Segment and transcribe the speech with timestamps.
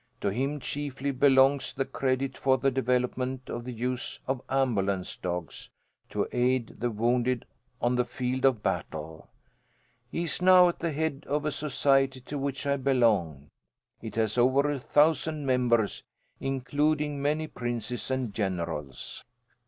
[0.21, 5.69] To him chiefly belongs the credit for the development of the use of ambulance dogs,
[6.09, 7.45] to aid the wounded
[7.79, 9.27] on the field of battle.
[10.09, 13.49] He is now at the head of a society to which I belong.
[14.01, 16.01] It has over a thousand members,
[16.39, 19.23] including many princes and generals.